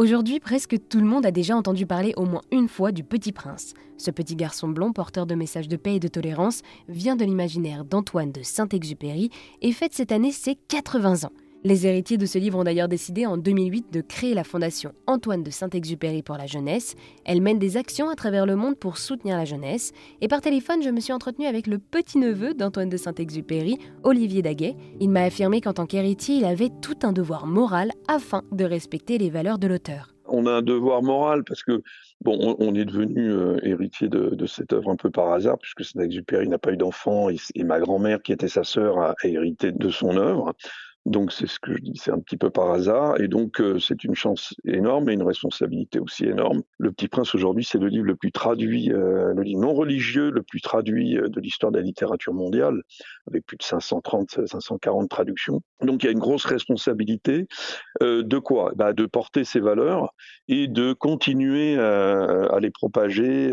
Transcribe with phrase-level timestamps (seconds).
[0.00, 3.32] Aujourd'hui, presque tout le monde a déjà entendu parler au moins une fois du Petit
[3.32, 3.74] Prince.
[3.96, 7.84] Ce petit garçon blond, porteur de messages de paix et de tolérance, vient de l'imaginaire
[7.84, 9.30] d'Antoine de Saint-Exupéry
[9.60, 11.32] et fête cette année ses 80 ans.
[11.64, 15.42] Les héritiers de ce livre ont d'ailleurs décidé en 2008 de créer la fondation Antoine
[15.42, 16.94] de Saint-Exupéry pour la jeunesse.
[17.24, 19.90] Elle mène des actions à travers le monde pour soutenir la jeunesse.
[20.20, 24.76] Et par téléphone, je me suis entretenue avec le petit-neveu d'Antoine de Saint-Exupéry, Olivier Daguet.
[25.00, 29.18] Il m'a affirmé qu'en tant qu'héritier, il avait tout un devoir moral afin de respecter
[29.18, 30.14] les valeurs de l'auteur.
[30.30, 31.82] On a un devoir moral parce que
[32.24, 36.58] on, est devenu euh, héritier de, cette œuvre un peu par hasard, puisque Saint-Exupéry n'a
[36.58, 40.16] pas eu d'enfant et, et, ma grand-mère, qui était sa sœur, a hérité de son
[40.16, 40.54] œuvre.
[41.08, 43.78] Donc c'est ce que je dis, c'est un petit peu par hasard, et donc euh,
[43.78, 46.62] c'est une chance énorme et une responsabilité aussi énorme.
[46.78, 50.30] Le Petit Prince aujourd'hui, c'est le livre le plus traduit, euh, le livre non religieux
[50.30, 52.82] le plus traduit euh, de l'histoire de la littérature mondiale,
[53.26, 55.62] avec plus de 530, 540 traductions.
[55.80, 57.46] Donc il y a une grosse responsabilité
[58.00, 58.72] de quoi?
[58.76, 60.12] Bah, De porter ces valeurs
[60.48, 63.50] et de continuer à les propager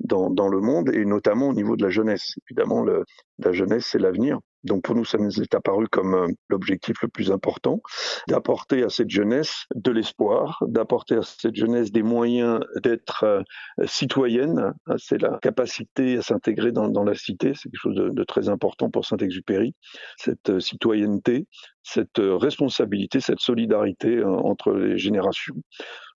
[0.00, 2.34] dans, le monde, et notamment au niveau de la jeunesse.
[2.48, 4.38] Évidemment, la jeunesse, c'est l'avenir.
[4.64, 7.80] Donc pour nous, ça nous est apparu comme euh, l'objectif le plus important,
[8.28, 13.42] d'apporter à cette jeunesse de l'espoir, d'apporter à cette jeunesse des moyens d'être euh,
[13.84, 14.72] citoyenne.
[14.86, 18.90] Hein, c'est la capacité à s'intégrer dans, la cité, c'est quelque chose de, très important
[18.90, 19.74] pour Saint-Exupéry,
[20.16, 21.46] cette euh, citoyenneté,
[21.82, 25.56] cette responsabilité, cette solidarité entre les générations.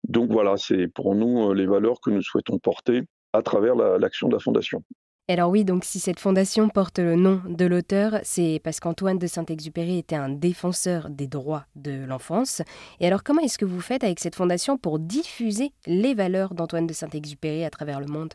[0.05, 3.03] Donc voilà, c'est pour nous les valeurs que nous souhaitons porter
[3.33, 4.85] à travers l'action de la Fondation.
[5.29, 9.27] Alors oui, donc si cette fondation porte le nom de l'auteur, c'est parce qu'Antoine de
[9.27, 12.63] Saint-Exupéry était un défenseur des droits de l'enfance.
[13.01, 16.87] Et alors comment est-ce que vous faites avec cette fondation pour diffuser les valeurs d'Antoine
[16.87, 18.35] de Saint-Exupéry à travers le monde?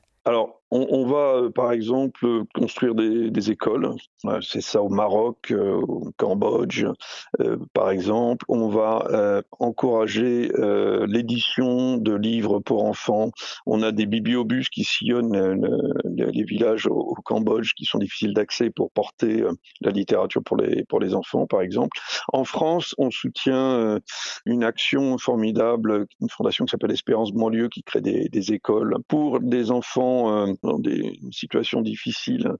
[0.71, 3.95] On, va, euh, par exemple, construire des, écoles.
[4.41, 6.85] C'est ça au Maroc, euh, au Cambodge,
[7.41, 8.45] euh, par exemple.
[8.47, 10.51] On va encourager
[11.07, 13.31] l'édition de livres pour enfants.
[13.65, 15.67] On a des bibliobus qui sillonnent
[16.05, 19.43] les villages au, Cambodge qui sont difficiles d'accès pour porter
[19.81, 21.97] la littérature pour les, pour les enfants, par exemple.
[22.31, 23.99] En France, on soutient
[24.45, 29.39] une action formidable, une fondation qui s'appelle Espérance Banlieue, qui crée des, des écoles pour
[29.39, 32.51] des enfants dans des situations difficiles,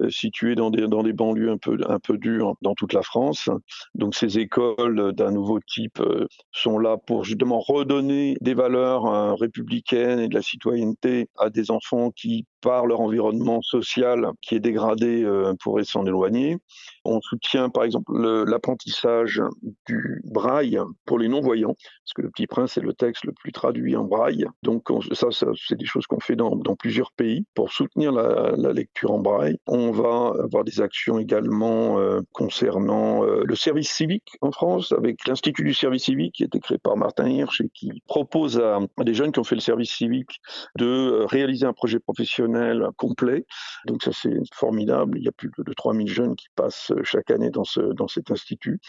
[0.00, 3.02] euh, situées dans des, dans des banlieues un peu, un peu dures dans toute la
[3.02, 3.48] France.
[3.94, 9.34] Donc ces écoles d'un nouveau type euh, sont là pour justement redonner des valeurs euh,
[9.34, 14.60] républicaines et de la citoyenneté à des enfants qui par leur environnement social qui est
[14.60, 16.56] dégradé euh, pourraient s'en éloigner.
[17.04, 18.10] On soutient par exemple
[18.48, 19.42] l'apprentissage
[19.86, 23.52] du braille pour les non-voyants, parce que le Petit Prince est le texte le plus
[23.52, 24.46] traduit en braille.
[24.62, 29.18] Donc ça, c'est des choses qu'on fait dans, plusieurs pays pour soutenir la, lecture en
[29.18, 29.58] braille.
[29.66, 35.26] On va avoir des actions également euh, concernant euh, le service civique en France, avec
[35.28, 38.80] l'Institut du service civique qui a été créé par Martin Hirsch et qui propose à
[39.04, 40.40] des jeunes qui ont fait le service civique
[40.78, 42.53] de réaliser un projet professionnel
[42.96, 43.46] complet.
[43.86, 45.18] Donc ça c'est formidable.
[45.18, 48.30] Il y a plus de 3000 jeunes qui passent chaque année dans, ce, dans cet
[48.30, 48.80] institut.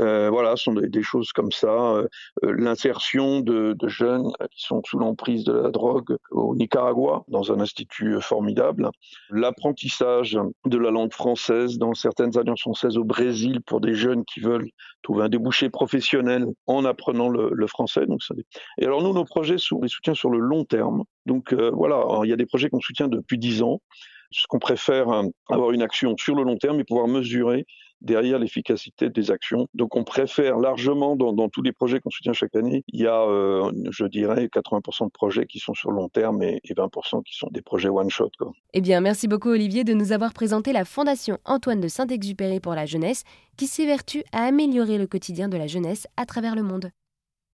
[0.00, 1.68] Euh, voilà, ce sont des, choses comme ça.
[1.68, 2.08] Euh,
[2.42, 8.20] l'insertion de, jeunes qui sont sous l'emprise de la drogue au Nicaragua, dans un institut
[8.20, 8.90] formidable.
[9.30, 14.40] L'apprentissage de la langue française dans certaines alliances françaises au Brésil pour des jeunes qui
[14.40, 14.68] veulent
[15.02, 18.06] trouver un débouché professionnel en apprenant le, français.
[18.06, 18.34] Donc ça...
[18.78, 21.04] Et alors nous, nos projets sont des soutiens sur le long terme.
[21.26, 23.80] Donc euh, voilà, il y a des projets qu'on soutient depuis dix ans.
[24.32, 27.64] Ce qu'on préfère, hein, avoir une action sur le long terme et pouvoir mesurer
[28.00, 29.68] derrière l'efficacité des actions.
[29.74, 33.22] Donc on préfère largement dans, tous les projets qu'on soutient chaque année, il y a,
[33.22, 37.34] euh, je dirais, 80% de projets qui sont sur le long terme et, 20% qui
[37.34, 38.30] sont des projets one-shot.
[38.74, 42.74] Eh bien, merci beaucoup Olivier de nous avoir présenté la Fondation Antoine de Saint-Exupéry pour
[42.74, 43.24] la jeunesse
[43.56, 46.90] qui s'évertue à améliorer le quotidien de la jeunesse à travers le monde.